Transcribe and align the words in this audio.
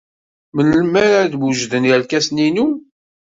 Melmi 0.55 0.99
ara 1.05 1.31
d-wejden 1.31 1.87
yerkasen-inu? 1.89 2.67